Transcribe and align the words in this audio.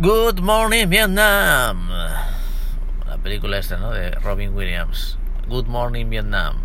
Good 0.00 0.40
Morning 0.40 0.88
Vietnam. 0.88 1.88
La 1.88 3.16
película 3.22 3.58
esta, 3.58 3.76
¿no? 3.76 3.92
De 3.92 4.10
Robin 4.10 4.52
Williams. 4.52 5.16
Good 5.46 5.66
Morning 5.66 6.10
Vietnam. 6.10 6.56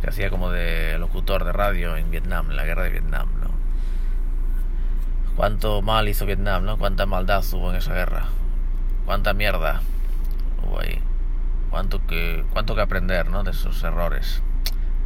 Que 0.00 0.08
hacía 0.08 0.30
como 0.30 0.48
de 0.48 0.98
locutor 1.00 1.42
de 1.44 1.50
radio 1.50 1.96
en 1.96 2.12
Vietnam, 2.12 2.48
en 2.52 2.56
la 2.56 2.64
guerra 2.64 2.84
de 2.84 2.90
Vietnam, 2.90 3.28
¿no? 3.40 3.50
Cuánto 5.34 5.82
mal 5.82 6.08
hizo 6.08 6.24
Vietnam, 6.24 6.64
¿no? 6.64 6.78
Cuánta 6.78 7.06
maldad 7.06 7.42
hubo 7.54 7.70
en 7.70 7.78
esa 7.78 7.92
guerra. 7.92 8.26
Cuánta 9.04 9.34
mierda 9.34 9.82
hubo 10.64 10.78
ahí. 10.78 11.00
Cuánto 11.70 12.06
que, 12.06 12.44
cuánto 12.52 12.76
que 12.76 12.82
aprender, 12.82 13.30
¿no? 13.30 13.42
De 13.42 13.50
esos 13.50 13.82
errores 13.82 14.44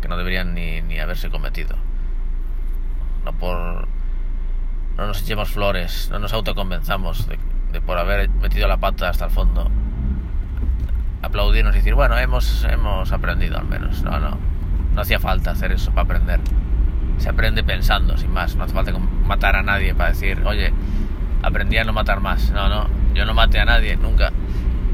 que 0.02 0.08
no 0.08 0.18
deberían 0.18 0.52
ni, 0.52 0.82
ni 0.82 0.98
haberse 0.98 1.30
cometido. 1.30 1.76
No 3.24 3.32
por 3.32 3.88
no 4.96 5.06
nos 5.06 5.22
echemos 5.22 5.50
flores, 5.50 6.08
no 6.10 6.18
nos 6.18 6.32
autoconvenzamos 6.32 7.29
de, 7.29 7.80
por 7.80 7.98
haber 7.98 8.30
metido 8.30 8.66
la 8.66 8.79
pata 8.79 9.11
hasta 9.11 9.26
el 9.26 9.30
fondo. 9.30 9.71
Aplaudirnos 11.22 11.75
y 11.75 11.79
decir, 11.79 11.94
bueno, 11.94 12.16
hemos, 12.18 12.64
hemos 12.64 13.12
aprendido 13.12 13.58
al 13.58 13.66
menos. 13.66 14.02
No, 14.02 14.18
no, 14.18 14.38
no 14.94 15.00
hacía 15.00 15.18
falta 15.18 15.50
hacer 15.50 15.72
eso 15.72 15.90
para 15.90 16.02
aprender. 16.02 16.40
Se 17.18 17.29
aprende 17.29 17.62
pensando, 17.64 18.16
sin 18.16 18.32
más. 18.32 18.57
No 18.57 18.64
hace 18.64 18.74
falta 18.74 18.93
matar 19.24 19.57
a 19.57 19.62
nadie 19.62 19.94
para 19.94 20.11
decir, 20.11 20.43
oye, 20.46 20.72
aprendí 21.43 21.76
a 21.76 21.85
no 21.85 21.93
matar 21.93 22.21
más. 22.21 22.50
No, 22.50 22.68
no, 22.68 22.88
yo 23.14 23.26
no 23.26 23.35
maté 23.35 23.58
a 23.58 23.64
nadie, 23.64 23.96
nunca. 23.96 24.32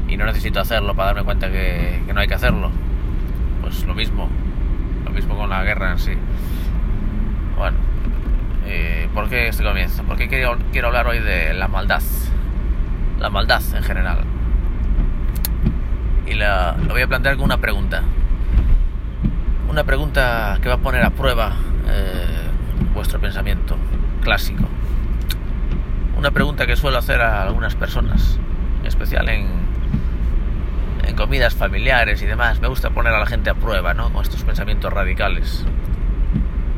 Y 0.07 0.17
no 0.17 0.25
necesito 0.25 0.59
hacerlo 0.59 0.95
para 0.95 1.07
darme 1.07 1.23
cuenta 1.23 1.49
que, 1.49 2.03
que 2.05 2.13
no 2.13 2.19
hay 2.19 2.27
que 2.27 2.33
hacerlo. 2.33 2.71
Pues 3.61 3.85
lo 3.85 3.93
mismo, 3.93 4.29
lo 5.05 5.11
mismo 5.11 5.37
con 5.37 5.49
la 5.49 5.63
guerra 5.63 5.91
en 5.91 5.99
sí. 5.99 6.13
Bueno, 7.57 7.77
eh, 8.65 9.09
¿por 9.13 9.29
qué 9.29 9.47
este 9.47 9.63
comienzo? 9.63 10.03
Porque 10.03 10.27
quiero, 10.27 10.57
quiero 10.71 10.87
hablar 10.87 11.07
hoy 11.07 11.19
de 11.19 11.53
la 11.53 11.67
maldad. 11.67 12.01
La 13.19 13.29
maldad 13.29 13.61
en 13.75 13.83
general. 13.83 14.19
Y 16.25 16.33
la, 16.33 16.75
lo 16.77 16.93
voy 16.93 17.01
a 17.01 17.07
plantear 17.07 17.35
con 17.35 17.45
una 17.45 17.57
pregunta. 17.57 18.03
Una 19.69 19.83
pregunta 19.83 20.57
que 20.61 20.69
va 20.69 20.75
a 20.75 20.79
poner 20.79 21.03
a 21.03 21.09
prueba 21.09 21.53
eh, 21.87 22.25
vuestro 22.93 23.19
pensamiento 23.19 23.75
clásico. 24.21 24.63
Una 26.17 26.31
pregunta 26.31 26.65
que 26.65 26.75
suelo 26.75 26.97
hacer 26.97 27.21
a 27.21 27.43
algunas 27.43 27.75
personas, 27.75 28.39
en 28.81 28.85
especial 28.85 29.27
en, 29.29 29.47
en 31.05 31.15
comidas 31.15 31.55
familiares 31.55 32.21
y 32.21 32.25
demás. 32.25 32.61
Me 32.61 32.67
gusta 32.67 32.91
poner 32.91 33.13
a 33.13 33.19
la 33.19 33.25
gente 33.25 33.49
a 33.49 33.55
prueba, 33.55 33.93
¿no? 33.93 34.11
Con 34.13 34.23
estos 34.23 34.43
pensamientos 34.43 34.93
radicales. 34.93 35.65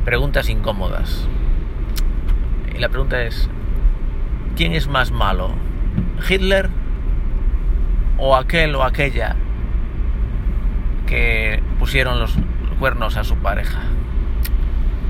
Preguntas 0.04 0.50
incómodas. 0.50 1.28
Y 2.76 2.80
la 2.80 2.90
pregunta 2.90 3.22
es, 3.22 3.50
¿quién 4.58 4.74
es 4.74 4.88
más 4.88 5.12
malo? 5.12 5.52
¿Hitler 6.28 6.70
o 8.18 8.36
aquel 8.36 8.76
o 8.76 8.84
aquella 8.84 9.38
que 11.08 11.64
pusieron 11.80 12.20
los 12.20 12.38
cuernos 12.78 13.16
a 13.16 13.24
su 13.24 13.38
pareja? 13.38 13.80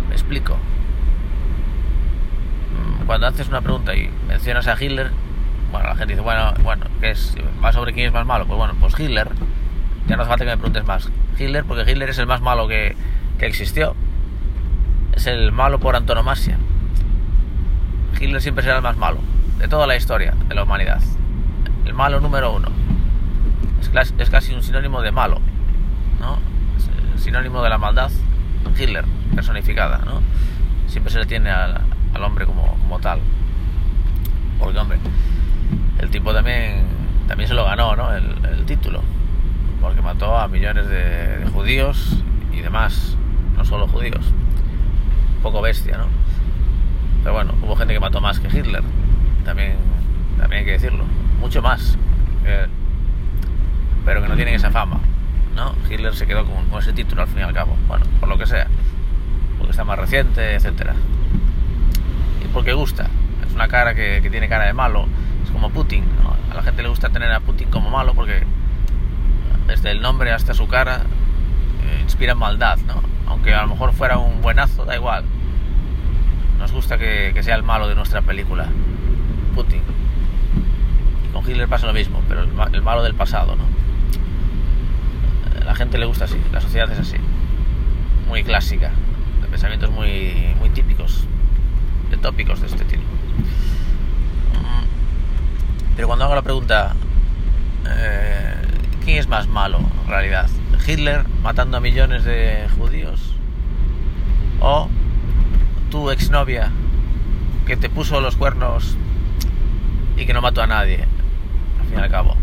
¿Me 0.09 0.13
explico? 0.13 0.57
Mm, 2.75 3.05
cuando 3.07 3.25
haces 3.25 3.47
una 3.47 3.61
pregunta 3.61 3.95
y 3.95 4.11
mencionas 4.27 4.67
a 4.67 4.75
Hitler, 4.79 5.09
bueno, 5.71 5.87
la 5.87 5.95
gente 5.95 6.13
dice, 6.13 6.21
bueno, 6.21 6.53
bueno, 6.61 6.85
¿qué 7.01 7.11
es? 7.11 7.35
¿Va 7.63 7.71
sobre 7.71 7.93
quién 7.93 8.05
es 8.07 8.13
más 8.13 8.27
malo? 8.27 8.45
Pues 8.45 8.57
bueno, 8.57 8.75
pues 8.79 8.93
Hitler, 8.99 9.29
ya 10.07 10.15
no 10.15 10.21
hace 10.21 10.29
falta 10.29 10.45
que 10.45 10.51
me 10.51 10.57
preguntes 10.57 10.85
más. 10.85 11.09
Hitler, 11.39 11.65
porque 11.65 11.91
Hitler 11.91 12.11
es 12.11 12.19
el 12.19 12.27
más 12.27 12.41
malo 12.41 12.67
que, 12.67 12.95
que 13.39 13.47
existió. 13.47 13.95
Es 15.13 15.25
el 15.25 15.51
malo 15.51 15.79
por 15.79 15.95
antonomasia. 15.95 16.59
Hitler 18.25 18.41
siempre 18.41 18.63
será 18.63 18.77
el 18.77 18.81
más 18.81 18.97
malo 18.97 19.19
de 19.59 19.67
toda 19.67 19.85
la 19.85 19.95
historia 19.95 20.33
de 20.47 20.55
la 20.55 20.63
humanidad. 20.63 20.99
El 21.85 21.93
malo 21.93 22.19
número 22.19 22.53
uno. 22.53 22.69
Es, 23.79 24.13
es 24.17 24.29
casi 24.31 24.53
un 24.53 24.63
sinónimo 24.63 25.01
de 25.01 25.11
malo, 25.11 25.39
¿no? 26.19 26.39
El 27.13 27.19
sinónimo 27.19 27.61
de 27.61 27.69
la 27.69 27.77
maldad. 27.77 28.09
Hitler, 28.77 29.05
personificada, 29.35 29.99
¿no? 29.99 30.21
Siempre 30.87 31.13
se 31.13 31.19
le 31.19 31.27
tiene 31.27 31.51
al, 31.51 31.79
al 32.13 32.23
hombre 32.23 32.47
como, 32.47 32.77
como, 32.79 32.99
tal. 32.99 33.19
Porque, 34.59 34.79
hombre, 34.79 34.97
el 35.99 36.09
tipo 36.09 36.33
también, 36.33 36.83
también 37.27 37.47
se 37.47 37.53
lo 37.53 37.63
ganó, 37.63 37.95
¿no? 37.95 38.11
El, 38.11 38.43
el 38.43 38.65
título. 38.65 39.01
Porque 39.81 40.01
mató 40.01 40.35
a 40.35 40.47
millones 40.47 40.87
de, 40.87 41.37
de 41.37 41.45
judíos 41.51 42.17
y 42.51 42.61
demás. 42.61 43.15
No 43.55 43.63
solo 43.63 43.87
judíos. 43.87 44.25
Un 45.37 45.43
poco 45.43 45.61
bestia, 45.61 45.97
¿no? 45.97 46.24
Pero 47.25 47.33
bueno, 47.33 47.55
hubo 47.63 47.75
gente 47.75 47.91
que 47.91 47.99
mató 47.99 48.21
más 48.21 48.39
que 48.39 48.55
Hitler. 48.55 48.83
También, 49.45 49.77
también 50.37 50.59
hay 50.59 50.65
que 50.65 50.73
decirlo. 50.73 51.05
Mucho 51.39 51.59
más. 51.59 51.97
Eh, 52.45 52.67
pero 54.05 54.21
que 54.21 54.27
no 54.27 54.35
tienen 54.35 54.53
esa 54.53 54.69
fama. 54.69 54.99
¿no? 55.55 55.73
Hitler 55.89 56.15
se 56.15 56.27
quedó 56.27 56.45
con, 56.45 56.79
ese 56.79 56.93
título 56.93 57.23
al 57.23 57.27
fin 57.27 57.39
y 57.39 57.41
al 57.41 57.51
cabo. 57.51 57.75
Bueno, 57.87 58.05
por 58.19 58.29
lo 58.29 58.37
que 58.37 58.45
sea. 58.45 58.67
Porque 59.57 59.71
está 59.71 59.83
más 59.83 59.97
reciente, 59.97 60.53
etcétera. 60.53 60.93
Y 62.43 62.47
porque 62.49 62.73
gusta. 62.73 63.07
Es 63.43 63.55
una 63.55 63.67
cara 63.69 63.95
que, 63.95 64.19
que 64.21 64.29
tiene 64.29 64.47
cara 64.47 64.65
de 64.65 64.73
malo. 64.73 65.07
Es 65.43 65.49
como 65.49 65.71
Putin. 65.71 66.05
¿no? 66.21 66.35
A 66.51 66.53
la 66.53 66.61
gente 66.61 66.83
le 66.83 66.89
gusta 66.89 67.09
tener 67.09 67.31
a 67.31 67.39
Putin 67.39 67.71
como 67.71 67.89
malo 67.89 68.13
porque 68.13 68.43
desde 69.65 69.89
el 69.89 69.99
nombre 69.99 70.31
hasta 70.31 70.53
su 70.53 70.67
cara 70.67 70.97
eh, 71.85 72.01
inspira 72.03 72.35
maldad, 72.35 72.77
¿no? 72.85 73.01
Aunque 73.25 73.55
a 73.55 73.63
lo 73.63 73.69
mejor 73.69 73.93
fuera 73.93 74.19
un 74.19 74.43
buenazo, 74.43 74.85
da 74.85 74.95
igual 74.95 75.25
nos 76.65 76.71
gusta 76.71 76.97
que, 76.97 77.39
sea 77.43 77.53
el 77.53 77.61
malo 77.61 77.87
de 77.87 77.93
nuestra 77.93 78.23
película, 78.23 78.67
Putin. 79.53 79.83
Con 81.31 81.47
Hitler 81.47 81.67
pasa 81.67 81.85
lo 81.85 81.93
mismo, 81.93 82.23
pero 82.27 82.41
el, 82.41 82.49
el, 82.73 82.81
malo 82.81 83.03
del 83.03 83.13
pasado, 83.13 83.55
¿no? 83.55 83.65
La 85.63 85.75
gente 85.75 85.99
le 85.99 86.07
gusta 86.07 86.25
así, 86.25 86.41
la 86.51 86.59
sociedad 86.59 86.91
es 86.91 86.97
así, 86.97 87.17
muy 88.27 88.43
clásica, 88.43 88.89
de 89.43 89.47
pensamientos 89.47 89.91
muy, 89.91 90.55
muy 90.57 90.71
típicos, 90.71 91.27
de 92.09 92.17
tópicos 92.17 92.61
de 92.61 92.65
este 92.65 92.83
tipo. 92.83 93.03
Pero 95.95 96.07
cuando 96.07 96.25
hago 96.25 96.33
la 96.33 96.41
pregunta, 96.41 96.95
eh, 97.87 98.55
¿quién 99.03 99.19
es 99.19 99.27
más 99.27 99.47
malo 99.47 99.81
en 100.03 100.09
realidad? 100.09 100.49
¿Hitler 100.87 101.27
matando 101.43 101.77
a 101.77 101.79
millones 101.79 102.23
de 102.23 102.67
judíos? 102.75 103.35
¿O 104.61 104.89
tu 105.95 106.11
exnovia 106.11 106.71
que 107.65 107.77
te 107.77 107.89
puso 107.89 108.19
los 108.19 108.35
cuernos 108.35 108.97
y 110.17 110.25
que 110.25 110.33
no 110.33 110.41
mató 110.41 110.61
a 110.61 110.67
nadie, 110.67 111.05
al 111.79 111.87
fin 111.87 111.99
y 111.99 112.01
al 112.01 112.11
cabo. 112.11 112.35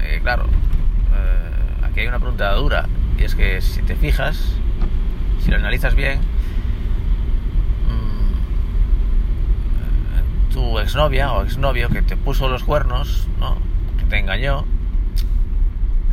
Eh, 0.00 0.20
claro, 0.22 0.44
eh, 0.44 1.84
aquí 1.84 2.00
hay 2.00 2.06
una 2.06 2.18
pregunta 2.18 2.50
dura, 2.54 2.86
y 3.18 3.24
es 3.24 3.34
que 3.34 3.60
si 3.60 3.82
te 3.82 3.94
fijas, 3.94 4.54
si 5.44 5.50
lo 5.50 5.58
analizas 5.58 5.94
bien, 5.94 6.20
mmm, 7.90 8.32
tu 10.50 10.78
exnovia 10.78 11.34
o 11.34 11.44
exnovio 11.44 11.90
que 11.90 12.00
te 12.00 12.16
puso 12.16 12.48
los 12.48 12.64
cuernos, 12.64 13.28
¿no? 13.38 13.58
que 13.98 14.06
te 14.06 14.18
engañó, 14.18 14.64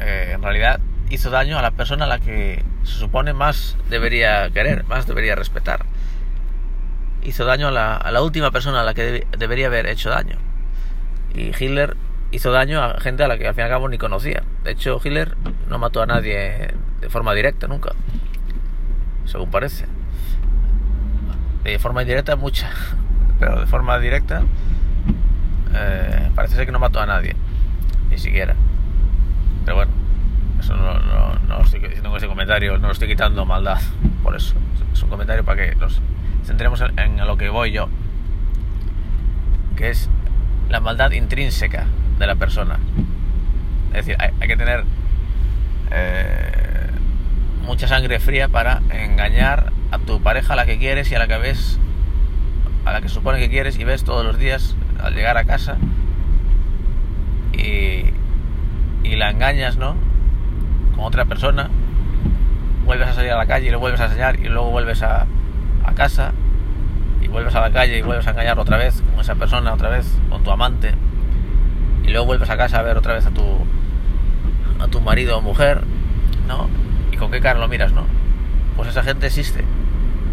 eh, 0.02 0.34
en 0.36 0.44
realidad 0.44 0.82
hizo 1.10 1.30
daño 1.30 1.58
a 1.58 1.62
la 1.62 1.72
persona 1.72 2.04
a 2.04 2.10
la 2.10 2.20
que 2.20 2.66
se 2.84 2.96
supone 2.96 3.32
más 3.32 3.78
debería 3.90 4.50
querer, 4.50 4.84
más 4.88 5.08
debería 5.08 5.34
respetar 5.34 5.86
hizo 7.24 7.46
daño 7.46 7.68
a 7.68 7.72
la, 7.72 7.96
a 7.96 8.12
la 8.12 8.22
última 8.22 8.52
persona 8.52 8.82
a 8.82 8.84
la 8.84 8.94
que 8.94 9.04
de, 9.04 9.28
debería 9.38 9.68
haber 9.68 9.88
hecho 9.88 10.10
daño. 10.10 10.38
Y 11.34 11.52
Hitler 11.58 11.98
hizo 12.32 12.52
daño 12.52 12.82
a 12.82 13.00
gente 13.00 13.24
a 13.24 13.28
la 13.28 13.38
que 13.38 13.48
al 13.48 13.54
fin 13.54 13.62
y 13.62 13.66
al 13.66 13.70
cabo 13.70 13.90
ni 13.90 13.98
conocía. 13.98 14.44
De 14.64 14.72
hecho, 14.72 15.00
Hitler 15.04 15.36
no 15.70 15.80
mató 15.80 16.02
a 16.02 16.06
nadie 16.06 16.74
de 17.02 17.10
forma 17.10 17.34
directa 17.34 17.68
nunca, 17.68 17.92
según 19.26 19.52
parece. 19.52 19.86
De 21.64 21.80
forma 21.80 22.02
indirecta 22.02 22.36
mucha, 22.36 22.70
pero 23.40 23.60
de 23.60 23.68
forma 23.68 24.00
directa 24.00 24.44
eh, 25.74 26.32
parece 26.34 26.56
ser 26.56 26.66
que 26.66 26.72
no 26.72 26.80
mató 26.80 27.00
a 27.00 27.06
nadie, 27.06 27.36
ni 28.10 28.18
siquiera. 28.18 28.56
Pero 29.66 29.76
bueno, 29.76 29.92
eso 30.60 30.76
no, 30.76 31.00
no, 31.00 31.40
no 31.48 31.58
lo 31.58 31.64
estoy 31.64 31.82
diciendo 31.82 32.10
con 32.10 32.18
ese 32.18 32.28
comentario, 32.28 32.78
no 32.78 32.88
lo 32.88 32.94
estoy 32.94 33.10
quitando 33.10 33.46
maldad 33.46 33.80
por 34.24 34.36
eso. 34.36 34.56
Es 34.94 35.04
un 35.04 35.10
comentario 35.10 35.44
para 35.44 35.62
que 35.62 35.76
los 35.76 36.02
centremos 36.48 36.82
en 36.96 37.18
lo 37.28 37.38
que 37.38 37.50
voy 37.50 37.74
yo, 37.74 37.90
que 39.76 39.90
es 39.90 40.10
la 40.70 40.80
maldad 40.80 41.12
intrínseca 41.12 41.86
de 42.18 42.26
la 42.26 42.36
persona. 42.36 42.80
Es 43.90 44.06
decir, 44.06 44.16
hay, 44.18 44.48
que 44.48 44.56
tener 44.56 44.86
eh, 45.92 46.90
mucha 47.66 47.88
sangre 47.90 48.20
fría 48.20 48.48
para 48.48 48.82
engañar 48.90 49.74
a 49.92 50.00
tu 50.00 50.22
pareja, 50.22 50.54
a 50.54 50.56
la 50.56 50.66
que 50.66 50.78
quieres 50.78 51.12
y 51.12 51.16
a 51.16 51.20
la 51.20 51.28
que 51.28 51.38
ves, 51.38 51.80
a 52.86 52.94
la 52.94 53.02
que 53.02 53.10
supone 53.10 53.40
que 53.40 53.50
quieres 53.50 53.78
y 53.78 53.84
ves 53.84 54.06
todos 54.06 54.26
los 54.26 54.38
días 54.38 54.78
al 55.02 55.14
llegar 55.14 55.38
a 55.38 55.44
casa 55.44 55.78
y, 57.52 58.14
la 59.16 59.32
engañas, 59.32 59.78
¿no? 59.78 59.96
Con 60.96 61.06
otra 61.06 61.26
persona, 61.26 61.72
vuelves 62.86 63.08
a 63.08 63.14
salir 63.16 63.32
a 63.32 63.38
la 63.38 63.48
calle 63.48 63.68
y 63.68 63.72
lo 63.72 63.80
vuelves 63.80 64.00
a 64.00 64.06
enseñar 64.06 64.40
y 64.40 64.48
luego 64.48 64.70
vuelves 64.70 65.02
a 65.02 65.26
casa 65.96 66.34
y 67.28 67.30
vuelves 67.30 67.54
a 67.56 67.62
la 67.62 67.72
calle 67.72 67.98
y 67.98 68.02
vuelves 68.02 68.26
a 68.28 68.32
engañar 68.32 68.58
otra 68.58 68.78
vez 68.78 69.02
con 69.12 69.20
esa 69.20 69.36
persona, 69.36 69.74
otra 69.74 69.90
vez 69.90 70.18
con 70.30 70.44
tu 70.44 70.52
amante, 70.52 70.94
y 72.04 72.10
luego 72.10 72.26
vuelves 72.26 72.50
a 72.50 72.58
casa 72.58 72.80
a 72.80 72.82
ver 72.84 72.98
otra 72.98 73.14
vez 73.14 73.26
a 73.26 73.32
tu 73.32 73.44
a 74.80 74.88
tu 74.88 75.02
marido 75.02 75.38
o 75.38 75.42
mujer, 75.42 75.82
¿no? 76.48 76.70
¿Y 77.12 77.18
con 77.18 77.32
qué 77.32 77.42
cara 77.42 77.60
lo 77.60 77.68
miras, 77.68 77.92
no? 77.92 78.06
Pues 78.76 78.90
esa 78.90 79.04
gente 79.04 79.28
existe. 79.28 79.64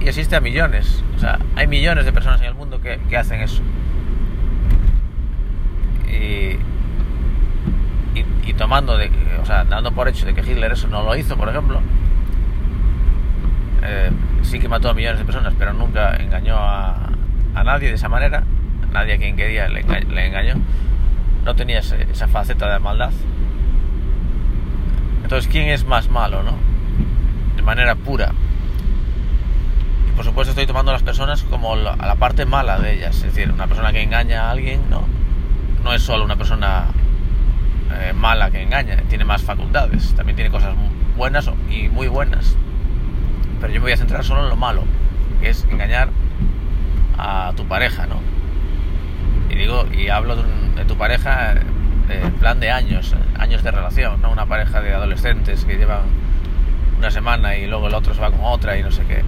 Y 0.00 0.08
existe 0.08 0.36
a 0.36 0.40
millones. 0.40 1.02
O 1.16 1.18
sea, 1.18 1.38
hay 1.56 1.66
millones 1.66 2.04
de 2.04 2.12
personas 2.12 2.40
en 2.42 2.48
el 2.48 2.54
mundo 2.54 2.80
que, 2.80 3.00
que 3.08 3.16
hacen 3.16 3.40
eso. 3.40 3.62
Y, 6.06 6.58
y, 8.46 8.52
tomando, 8.54 8.96
de, 8.96 9.10
o 9.42 9.46
sea, 9.46 9.64
dando 9.64 9.92
por 9.92 10.06
hecho 10.08 10.26
de 10.26 10.34
que 10.34 10.42
Hitler 10.42 10.70
eso 10.72 10.86
no 10.88 11.02
lo 11.02 11.16
hizo, 11.16 11.36
por 11.36 11.48
ejemplo, 11.48 11.80
eh, 13.82 14.10
sí 14.44 14.58
que 14.58 14.68
mató 14.68 14.90
a 14.90 14.94
millones 14.94 15.18
de 15.18 15.24
personas, 15.24 15.54
pero 15.58 15.72
nunca 15.72 16.16
engañó 16.16 16.56
a, 16.56 17.10
a 17.54 17.64
nadie 17.64 17.88
de 17.88 17.94
esa 17.94 18.08
manera. 18.08 18.44
Nadie 18.92 19.14
a 19.14 19.18
quien 19.18 19.36
quería 19.36 19.68
le, 19.68 19.80
enga 19.80 20.00
le 20.00 20.26
engañó. 20.26 20.54
No 21.44 21.54
tenía 21.54 21.80
ese, 21.80 22.06
esa 22.10 22.28
faceta 22.28 22.72
de 22.72 22.78
maldad. 22.78 23.10
Entonces, 25.22 25.50
¿quién 25.50 25.68
es 25.68 25.84
más 25.84 26.08
malo, 26.08 26.42
no? 26.42 26.52
De 27.56 27.62
manera 27.62 27.94
pura. 27.94 28.32
Y 30.08 30.12
por 30.16 30.24
supuesto 30.24 30.50
estoy 30.50 30.66
tomando 30.66 30.90
a 30.90 30.94
las 30.94 31.02
personas 31.02 31.42
como 31.42 31.76
la, 31.76 31.94
a 31.94 32.06
la 32.06 32.14
parte 32.16 32.44
mala 32.44 32.78
de 32.78 32.94
ellas. 32.94 33.16
Es 33.16 33.34
decir, 33.34 33.50
una 33.50 33.66
persona 33.66 33.92
que 33.92 34.02
engaña 34.02 34.44
a 34.44 34.50
alguien, 34.50 34.82
no, 34.90 35.06
no 35.82 35.92
es 35.92 36.02
solo 36.02 36.24
una 36.24 36.36
persona 36.36 36.84
eh, 37.92 38.12
mala 38.12 38.50
que 38.50 38.62
engaña, 38.62 38.96
tiene 39.08 39.24
más 39.24 39.42
facultades. 39.42 40.14
También 40.14 40.36
tiene 40.36 40.50
cosas 40.50 40.74
buenas 41.16 41.50
y 41.70 41.88
muy 41.88 42.08
buenas. 42.08 42.56
Pero 43.64 43.72
yo 43.72 43.80
me 43.80 43.84
voy 43.84 43.92
a 43.92 43.96
centrar 43.96 44.22
solo 44.22 44.42
en 44.42 44.50
lo 44.50 44.56
malo, 44.56 44.84
que 45.40 45.48
es 45.48 45.64
engañar 45.70 46.10
a 47.16 47.54
tu 47.56 47.66
pareja, 47.66 48.06
¿no? 48.06 48.20
Y 49.48 49.54
digo, 49.54 49.86
y 49.90 50.08
hablo 50.08 50.36
de, 50.36 50.84
tu 50.84 50.98
pareja 50.98 51.54
en 52.10 52.32
plan 52.34 52.60
de 52.60 52.70
años, 52.70 53.16
años 53.38 53.62
de 53.62 53.70
relación, 53.70 54.20
no 54.20 54.30
una 54.30 54.44
pareja 54.44 54.82
de 54.82 54.92
adolescentes 54.92 55.64
que 55.64 55.78
llevan 55.78 56.02
una 56.98 57.10
semana 57.10 57.56
y 57.56 57.66
luego 57.66 57.88
el 57.88 57.94
otro 57.94 58.12
se 58.12 58.20
va 58.20 58.30
con 58.30 58.40
otra 58.42 58.76
y 58.76 58.82
no 58.82 58.90
sé 58.90 59.02
qué. 59.06 59.24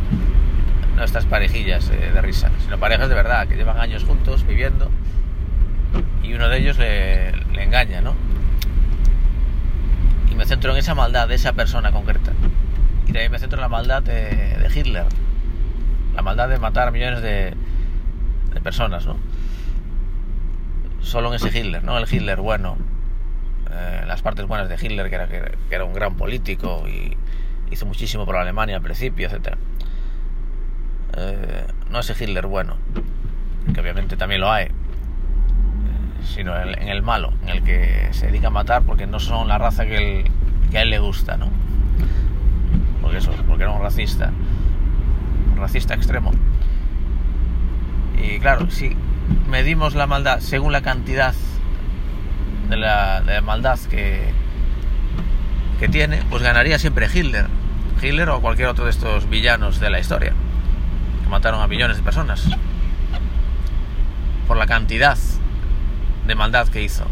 No 0.97 1.03
estas 1.03 1.25
parejillas 1.25 1.89
eh, 1.89 2.11
de 2.13 2.21
risa, 2.21 2.51
sino 2.63 2.77
parejas 2.77 3.09
de 3.09 3.15
verdad, 3.15 3.49
que 3.49 3.57
llevan 3.57 3.81
años 3.81 4.05
juntos 4.05 4.47
viviendo 4.47 4.91
y 6.23 6.35
uno 6.35 6.51
de 6.51 6.59
ellos 6.59 6.77
le, 6.77 7.33
le 7.55 7.63
engaña, 7.63 8.03
¿no? 8.03 8.15
Y 10.31 10.35
me 10.35 10.45
centro 10.45 10.73
en 10.73 10.77
esa 10.77 10.95
maldad 10.95 11.27
de 11.27 11.37
esa 11.37 11.55
persona 11.55 11.91
concreta. 11.91 12.33
Y 13.07 13.17
ahí 13.17 13.29
me 13.29 13.39
centro 13.39 13.59
en 13.59 13.63
la 13.63 13.69
maldad 13.69 14.03
de, 14.03 14.71
Hitler. 14.75 15.07
La 16.15 16.23
maldad 16.23 16.49
de 16.49 16.59
matar 16.59 16.89
a 16.89 16.91
millones 16.91 17.23
de, 17.23 17.55
personas, 18.63 19.07
¿no? 19.07 19.17
solo 21.01 21.29
en 21.29 21.35
ese 21.35 21.57
Hitler, 21.57 21.85
¿no? 21.85 21.97
El 21.99 22.13
Hitler 22.13 22.41
bueno, 22.41 22.77
eh, 23.71 24.03
las 24.07 24.23
partes 24.23 24.45
buenas 24.47 24.69
de 24.69 24.75
Hitler, 24.75 25.09
que 25.09 25.15
era, 25.15 25.29
que, 25.29 25.55
era 25.71 25.85
un 25.85 25.93
gran 25.93 26.17
político 26.17 26.85
y 26.89 27.17
hizo 27.71 27.87
muchísimo 27.87 28.27
por 28.27 28.37
Alemania 28.37 28.77
al 28.77 28.83
principio, 28.83 29.29
etc. 29.29 29.57
Eh, 31.17 31.67
no 31.91 32.01
ese 32.01 32.13
Hitler 32.13 32.47
bueno, 32.47 32.77
que 33.73 33.81
obviamente 33.81 34.17
también 34.17 34.41
lo 34.41 34.51
hay, 34.51 34.65
eh, 34.65 34.71
sino 36.25 36.61
en, 36.61 36.71
en, 36.83 36.89
el 36.89 37.03
malo, 37.03 37.33
en 37.43 37.51
el 37.51 37.63
que 37.63 38.09
se 38.11 38.27
dedica 38.27 38.49
a 38.49 38.51
matar 38.51 38.83
porque 38.83 39.07
no 39.07 39.21
son 39.21 39.47
la 39.47 39.59
raza 39.59 39.87
que, 39.87 39.97
él, 39.97 40.31
que 40.73 40.79
a 40.79 40.83
él 40.83 40.91
le 40.91 40.99
gusta, 40.99 41.37
¿no? 41.37 41.51
Porque 43.17 43.33
eso, 43.33 43.45
porque 43.47 43.63
era 43.63 43.73
un 43.73 43.81
racista, 43.81 44.31
un 45.53 45.57
racista 45.57 45.95
extremo. 45.95 46.33
Y 48.23 48.39
claro, 48.41 48.71
sí, 48.71 48.95
medimos 49.49 49.95
la 49.95 50.07
maldad 50.07 50.41
según 50.41 50.73
la 50.73 50.83
cantidad 50.83 51.35
de 52.69 52.77
la, 52.77 53.23
de 53.23 53.35
la 53.35 53.41
maldad 53.41 53.79
que, 53.91 54.33
que 55.79 55.89
tiene, 55.89 56.23
pues 56.29 56.43
ganaría 56.43 56.79
siempre 56.79 57.09
Hitler. 57.13 57.47
Hitler 58.03 58.29
o 58.29 58.43
cualquier 58.43 58.69
otro 58.69 58.85
de 58.85 58.91
estos 58.91 59.31
villanos 59.31 59.81
de 59.81 59.89
la 59.89 59.99
historia, 59.99 60.35
que 61.23 61.31
mataron 61.31 61.63
a 61.63 61.67
millones 61.67 61.97
de 61.97 62.03
personas. 62.03 62.47
Por 64.47 64.59
la 64.59 64.67
cantidad 64.67 65.17
de 66.27 66.35
maldad 66.35 66.69
que 66.69 66.83
hizo. 66.83 67.07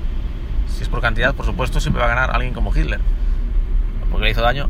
Si 0.69 0.83
es 0.83 0.89
por 0.91 1.01
cantidad, 1.01 1.35
por 1.35 1.47
supuesto, 1.47 1.81
siempre 1.81 2.01
va 2.01 2.07
a 2.07 2.15
ganar 2.15 2.31
alguien 2.35 2.53
como 2.53 2.77
Hitler. 2.77 3.01
Porque 4.11 4.27
le 4.27 4.31
hizo 4.33 4.43
daño, 4.43 4.69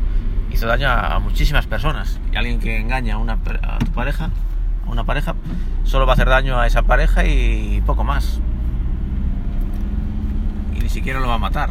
hizo 0.55 0.67
daño 0.67 0.89
a, 0.89 1.19
muchísimas 1.19 1.67
personas. 1.67 2.19
Y 2.31 2.35
alguien 2.37 2.59
que 2.59 2.79
engaña 2.79 3.15
a, 3.15 3.17
una, 3.17 3.33
a 3.33 3.79
tu 3.79 3.91
pareja, 3.91 4.31
a 4.85 4.89
una 4.89 5.03
pareja, 5.03 5.35
solo 5.83 6.05
va 6.05 6.13
a 6.13 6.15
hacer 6.15 6.29
daño 6.29 6.59
a 6.59 6.65
esa 6.65 6.81
pareja 6.81 7.25
y 7.25 7.81
poco 7.85 8.03
más. 8.03 8.39
Y 10.73 10.79
ni 10.79 10.89
siquiera 10.89 11.19
lo 11.19 11.27
va 11.27 11.35
a 11.35 11.39
matar, 11.39 11.69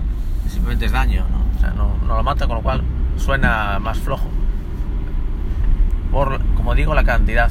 simplemente 0.48 0.86
es 0.86 0.92
daño, 0.92 1.24
¿no? 1.30 1.56
O 1.56 1.60
sea, 1.60 1.70
no, 1.70 1.96
no 2.06 2.16
lo 2.16 2.22
mata, 2.22 2.46
con 2.46 2.56
lo 2.56 2.62
cual 2.62 2.82
suena 3.16 3.78
más 3.80 3.98
flojo. 3.98 4.28
Por, 6.12 6.44
como 6.54 6.74
digo, 6.74 6.94
la 6.94 7.04
cantidad. 7.04 7.50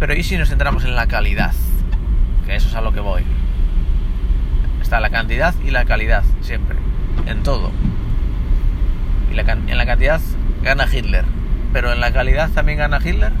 Pero 0.00 0.14
¿y 0.14 0.22
si 0.22 0.36
nos 0.36 0.48
centramos 0.48 0.84
en 0.84 0.96
la 0.96 1.06
calidad? 1.06 1.52
Que 2.46 2.56
eso 2.56 2.68
es 2.68 2.74
a 2.74 2.80
lo 2.80 2.92
que 2.92 3.00
voy. 3.00 3.22
Está 4.80 4.98
la 4.98 5.10
cantidad 5.10 5.54
y 5.64 5.70
la 5.70 5.84
calidad, 5.84 6.24
siempre, 6.40 6.76
en 7.26 7.42
todo. 7.42 7.70
La, 9.32 9.42
en 9.52 9.78
la 9.78 9.86
cantidad 9.86 10.20
gana 10.62 10.86
Hitler, 10.92 11.24
pero 11.72 11.92
en 11.92 12.00
la 12.00 12.12
calidad 12.12 12.50
también 12.50 12.78
gana 12.78 12.98
Hitler. 13.02 13.32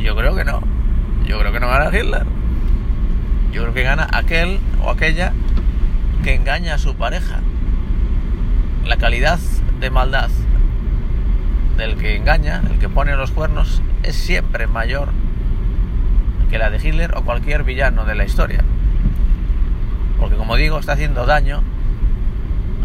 Yo 0.00 0.16
creo 0.16 0.34
que 0.34 0.44
no. 0.44 0.60
Yo 1.24 1.38
creo 1.38 1.52
que 1.52 1.60
no 1.60 1.68
gana 1.68 1.96
Hitler. 1.96 2.26
Yo 3.52 3.62
creo 3.62 3.74
que 3.74 3.82
gana 3.82 4.08
aquel 4.12 4.58
o 4.82 4.90
aquella 4.90 5.32
que 6.24 6.34
engaña 6.34 6.74
a 6.74 6.78
su 6.78 6.96
pareja. 6.96 7.40
La 8.86 8.96
calidad 8.96 9.38
de 9.78 9.90
maldad 9.90 10.30
del 11.76 11.96
que 11.96 12.16
engaña, 12.16 12.62
el 12.70 12.78
que 12.78 12.88
pone 12.88 13.14
los 13.16 13.30
cuernos, 13.30 13.82
es 14.02 14.16
siempre 14.16 14.66
mayor 14.66 15.08
que 16.50 16.58
la 16.58 16.70
de 16.70 16.76
Hitler 16.76 17.16
o 17.16 17.22
cualquier 17.22 17.64
villano 17.64 18.04
de 18.04 18.14
la 18.14 18.24
historia. 18.24 18.64
Porque 20.18 20.36
como 20.36 20.56
digo, 20.56 20.78
está 20.78 20.92
haciendo 20.92 21.26
daño 21.26 21.62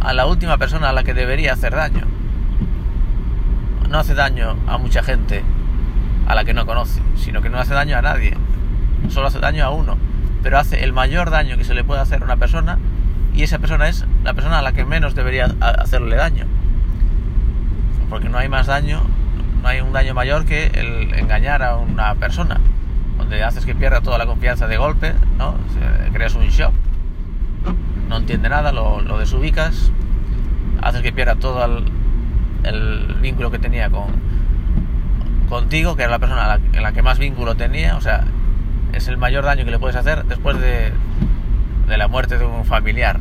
a 0.07 0.13
la 0.13 0.25
última 0.25 0.57
persona 0.57 0.87
a 0.87 0.93
la 0.93 1.03
que 1.03 1.13
debería 1.13 1.51
hacer 1.51 1.75
daño. 1.75 2.05
No 3.89 3.99
hace 3.99 4.15
daño 4.15 4.55
a 4.65 4.77
mucha 4.77 5.03
gente 5.03 5.43
a 6.25 6.33
la 6.33 6.45
que 6.45 6.53
no 6.53 6.65
conoce, 6.65 7.01
sino 7.17 7.41
que 7.41 7.49
no 7.49 7.59
hace 7.59 7.73
daño 7.73 7.97
a 7.97 8.01
nadie, 8.01 8.33
solo 9.09 9.27
hace 9.27 9.39
daño 9.39 9.65
a 9.65 9.69
uno, 9.69 9.97
pero 10.43 10.59
hace 10.59 10.85
el 10.85 10.93
mayor 10.93 11.29
daño 11.29 11.57
que 11.57 11.65
se 11.65 11.73
le 11.73 11.83
puede 11.83 11.99
hacer 11.99 12.21
a 12.21 12.25
una 12.25 12.37
persona 12.37 12.79
y 13.33 13.43
esa 13.43 13.59
persona 13.59 13.89
es 13.89 14.05
la 14.23 14.33
persona 14.33 14.59
a 14.59 14.61
la 14.61 14.71
que 14.71 14.85
menos 14.85 15.13
debería 15.13 15.53
hacerle 15.59 16.15
daño. 16.15 16.45
Porque 18.09 18.29
no 18.29 18.37
hay 18.37 18.47
más 18.47 18.67
daño, 18.67 19.01
no 19.61 19.67
hay 19.67 19.81
un 19.81 19.91
daño 19.91 20.13
mayor 20.13 20.45
que 20.45 20.67
el 20.67 21.13
engañar 21.15 21.63
a 21.63 21.75
una 21.75 22.15
persona, 22.15 22.61
donde 23.17 23.43
haces 23.43 23.65
que 23.65 23.75
pierda 23.75 23.99
toda 23.99 24.17
la 24.17 24.25
confianza 24.25 24.67
de 24.67 24.77
golpe, 24.77 25.15
¿no? 25.37 25.55
creas 26.13 26.33
un 26.35 26.47
shock, 26.47 26.71
no 28.07 28.17
entiende 28.17 28.47
nada, 28.47 28.71
lo, 28.71 29.01
lo 29.01 29.19
desubicas, 29.19 29.91
haces 30.81 31.01
que 31.01 31.11
pierda 31.11 31.35
todo 31.35 31.63
el, 31.65 33.15
vínculo 33.21 33.51
que 33.51 33.59
tenía 33.59 33.89
con, 33.89 34.07
contigo, 35.49 35.95
que 35.95 36.03
era 36.03 36.11
la 36.11 36.19
persona 36.19 36.59
en 36.73 36.83
la 36.83 36.91
que 36.91 37.01
más 37.01 37.19
vínculo 37.19 37.55
tenía, 37.55 37.95
o 37.95 38.01
sea, 38.01 38.25
es 38.93 39.07
el 39.07 39.17
mayor 39.17 39.43
daño 39.45 39.65
que 39.65 39.71
le 39.71 39.79
puedes 39.79 39.95
hacer 39.95 40.25
después 40.25 40.59
de, 40.59 40.91
de 41.87 41.97
la 41.97 42.07
muerte 42.07 42.37
de 42.37 42.45
un 42.45 42.65
familiar. 42.65 43.19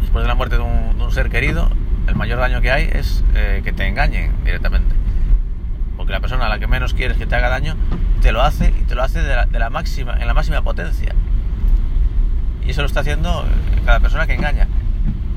Después 0.00 0.22
de 0.22 0.28
la 0.28 0.34
muerte 0.34 0.56
de 0.56 0.62
un, 0.62 0.98
de 0.98 1.04
un 1.04 1.12
ser 1.12 1.30
querido, 1.30 1.70
el 2.06 2.14
mayor 2.14 2.38
daño 2.38 2.60
que 2.60 2.70
hay 2.70 2.88
es 2.92 3.24
eh, 3.34 3.62
que 3.64 3.72
te 3.72 3.86
engañen 3.86 4.32
directamente. 4.44 4.94
Porque 5.96 6.12
la 6.12 6.20
persona 6.20 6.46
a 6.46 6.48
la 6.48 6.58
que 6.58 6.66
menos 6.66 6.94
quieres 6.94 7.16
que 7.16 7.26
te 7.26 7.34
haga 7.34 7.48
daño, 7.48 7.76
te 8.20 8.32
lo 8.32 8.42
hace 8.42 8.72
y 8.78 8.84
te 8.84 8.94
lo 8.94 9.02
hace 9.02 9.22
de 9.22 9.34
la, 9.34 9.46
de 9.46 9.58
la 9.58 9.70
máxima, 9.70 10.16
en 10.18 10.26
la 10.26 10.34
máxima 10.34 10.62
potencia. 10.62 11.14
Y 12.64 12.70
eso 12.70 12.82
lo 12.82 12.86
está 12.86 13.00
haciendo 13.00 13.44
cada 13.84 14.00
persona 14.00 14.26
que 14.26 14.34
engaña. 14.34 14.68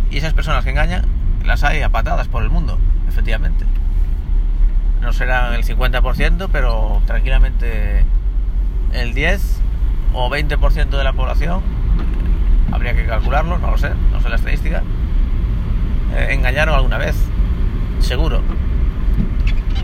Y 0.10 0.18
esas 0.18 0.34
personas 0.34 0.64
que 0.64 0.72
engañan 0.72 1.06
las 1.46 1.64
hay 1.64 1.82
a 1.82 1.90
patadas 1.90 2.28
por 2.28 2.44
el 2.44 2.50
mundo, 2.50 2.78
efectivamente 3.08 3.66
no 5.02 5.14
serán 5.14 5.54
el 5.54 5.64
50%, 5.64 6.50
pero 6.52 7.02
tranquilamente 7.06 8.04
el 8.94 9.14
10 9.14 9.62
o 10.14 10.30
20% 10.30 10.90
de 10.90 11.04
la 11.04 11.14
población, 11.14 11.62
habría 12.72 12.94
que 12.94 13.06
calcularlo, 13.06 13.58
no 13.60 13.72
lo 13.72 13.78
sé, 13.78 13.92
no 14.12 14.22
sé 14.22 14.30
la 14.30 14.36
estadística, 14.36 14.84
eh, 16.16 16.28
engañaron 16.32 16.76
alguna 16.76 16.98
vez, 16.98 17.16
seguro. 18.00 18.42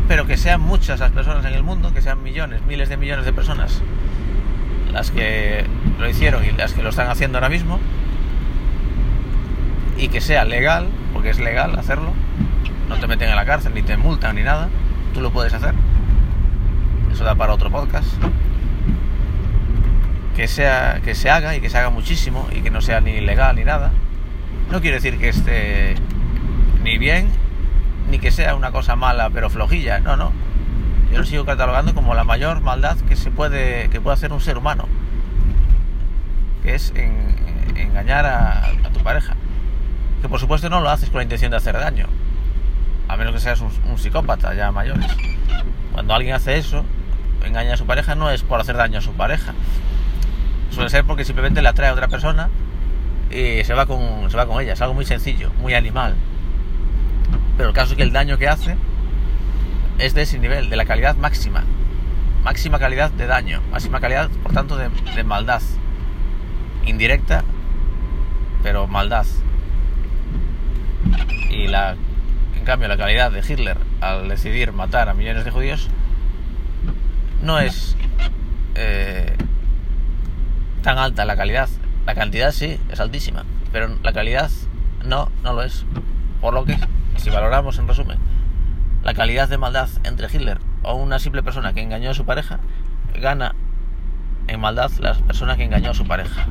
Pero 0.07 0.27
que 0.27 0.37
sean 0.37 0.61
muchas 0.61 0.99
las 0.99 1.11
personas 1.11 1.45
en 1.45 1.53
el 1.53 1.63
mundo, 1.63 1.93
que 1.93 2.01
sean 2.01 2.21
millones, 2.21 2.61
miles 2.63 2.89
de 2.89 2.97
millones 2.97 3.25
de 3.25 3.33
personas 3.33 3.81
las 4.91 5.11
que 5.11 5.65
lo 5.99 6.07
hicieron 6.07 6.45
y 6.45 6.51
las 6.51 6.73
que 6.73 6.81
lo 6.81 6.89
están 6.89 7.09
haciendo 7.09 7.37
ahora 7.37 7.49
mismo, 7.49 7.79
y 9.97 10.09
que 10.09 10.21
sea 10.21 10.45
legal, 10.45 10.87
porque 11.13 11.29
es 11.29 11.39
legal 11.39 11.77
hacerlo, 11.77 12.11
no 12.89 12.97
te 12.97 13.07
meten 13.07 13.29
en 13.29 13.35
la 13.35 13.45
cárcel, 13.45 13.73
ni 13.73 13.81
te 13.81 13.97
multan, 13.97 14.35
ni 14.35 14.43
nada, 14.43 14.69
tú 15.13 15.21
lo 15.21 15.31
puedes 15.31 15.53
hacer. 15.53 15.73
eso 17.11 17.23
da 17.23 17.35
para 17.35 17.53
otro 17.53 17.71
podcast. 17.71 18.07
Que, 20.35 20.47
sea, 20.47 20.99
que 21.03 21.15
se 21.15 21.29
haga 21.29 21.55
y 21.55 21.61
que 21.61 21.69
se 21.69 21.77
haga 21.77 21.89
muchísimo 21.89 22.47
y 22.51 22.61
que 22.61 22.69
no 22.69 22.81
sea 22.81 22.99
ni 22.99 23.11
ilegal 23.11 23.55
ni 23.55 23.63
nada. 23.63 23.91
No 24.69 24.81
quiere 24.81 24.97
decir 24.97 25.17
que 25.17 25.29
esté 25.29 25.95
ni 26.83 26.97
bien 26.97 27.29
ni 28.09 28.19
que 28.19 28.31
sea 28.31 28.55
una 28.55 28.71
cosa 28.71 28.95
mala 28.95 29.29
pero 29.29 29.49
flojilla, 29.49 29.99
no, 29.99 30.17
no. 30.17 30.31
Yo 31.11 31.19
lo 31.19 31.25
sigo 31.25 31.45
catalogando 31.45 31.93
como 31.93 32.13
la 32.15 32.23
mayor 32.23 32.61
maldad 32.61 32.97
que 33.07 33.15
se 33.15 33.31
puede 33.31 33.89
que 33.89 34.01
puede 34.01 34.15
hacer 34.15 34.33
un 34.33 34.41
ser 34.41 34.57
humano, 34.57 34.87
que 36.63 36.75
es 36.75 36.93
engañar 37.75 38.25
a, 38.25 38.71
tu 38.93 38.99
pareja. 39.01 39.35
Que 40.25 40.29
por 40.29 40.39
supuesto 40.39 40.71
no 40.71 40.81
lo 40.81 40.89
haces 40.89 41.11
con 41.11 41.19
la 41.19 41.23
intención 41.23 41.51
de 41.51 41.57
hacer 41.57 41.75
daño, 41.75 42.07
a 43.07 43.15
menos 43.15 43.31
que 43.31 43.39
seas 43.39 43.61
un, 43.61 43.99
psicópata 43.99 44.55
ya 44.55 44.71
mayores. 44.71 45.05
Cuando 45.93 46.15
alguien 46.15 46.33
hace 46.33 46.57
eso, 46.57 46.83
engaña 47.45 47.75
a 47.75 47.77
su 47.77 47.85
pareja, 47.85 48.15
no 48.15 48.31
es 48.31 48.41
por 48.41 48.59
hacer 48.59 48.75
daño 48.75 48.97
a 48.97 49.01
su 49.01 49.13
pareja. 49.13 49.53
Suele 50.71 50.89
ser 50.89 51.03
porque 51.05 51.25
simplemente 51.25 51.61
le 51.61 51.69
atrae 51.69 51.89
a 51.89 51.93
otra 51.93 52.07
persona 52.07 52.49
y 53.29 53.63
se 53.65 53.75
va 53.75 53.85
con, 53.85 54.31
se 54.31 54.35
va 54.35 54.47
con 54.47 54.59
ella. 54.59 54.73
Es 54.73 54.81
algo 54.81 54.95
muy 54.95 55.05
sencillo, 55.05 55.51
muy 55.61 55.75
animal. 55.75 56.15
Pero 57.55 57.69
el 57.69 57.75
caso 57.75 57.91
es 57.91 57.97
que 57.97 58.03
el 58.03 58.11
daño 58.11 58.39
que 58.39 58.49
hace 58.49 58.77
es 59.99 60.15
de 60.15 60.23
ese 60.23 60.39
nivel, 60.39 60.71
de 60.71 60.75
la 60.75 60.85
calidad 60.85 61.15
máxima. 61.17 61.65
Máxima 62.43 62.79
calidad 62.79 63.11
de 63.11 63.27
daño, 63.27 63.61
máxima 63.69 63.99
calidad, 63.99 64.31
por 64.41 64.53
tanto, 64.53 64.75
de, 64.75 64.89
de 64.89 65.23
maldad. 65.23 65.61
Indirecta, 66.83 67.43
pero 68.63 68.87
maldad. 68.87 69.27
Y 71.49 71.67
la, 71.67 71.95
en 72.57 72.65
cambio, 72.65 72.87
la 72.87 72.97
calidad 72.97 73.31
de 73.31 73.39
Hitler 73.39 73.77
al 74.01 74.27
decidir 74.27 74.71
matar 74.71 75.09
a 75.09 75.13
millones 75.13 75.45
de 75.45 75.51
judíos 75.51 75.89
no 77.41 77.59
es 77.59 77.95
eh, 78.75 79.35
tan 80.81 80.97
alta 80.97 81.25
la 81.25 81.35
calidad. 81.35 81.69
La 82.05 82.15
cantidad 82.15 82.51
sí, 82.51 82.79
es 82.91 82.99
altísima, 82.99 83.45
pero 83.71 83.89
la 84.03 84.13
calidad 84.13 84.51
no, 85.03 85.31
no 85.43 85.53
lo 85.53 85.63
es. 85.63 85.85
Por 86.41 86.53
lo 86.53 86.65
que, 86.65 86.77
si 87.17 87.29
valoramos 87.29 87.79
en 87.79 87.87
resumen, 87.87 88.19
la 89.03 89.13
calidad 89.13 89.49
de 89.49 89.57
maldad 89.57 89.89
entre 90.03 90.27
Hitler 90.27 90.59
o 90.83 90.95
una 90.95 91.19
simple 91.19 91.43
persona 91.43 91.73
que 91.73 91.81
engañó 91.81 92.11
a 92.11 92.13
su 92.13 92.25
pareja, 92.25 92.59
gana 93.19 93.55
en 94.47 94.59
maldad 94.59 94.91
la 94.99 95.13
persona 95.13 95.57
que 95.57 95.63
engañó 95.63 95.91
a 95.91 95.93
su 95.93 96.05
pareja. 96.05 96.47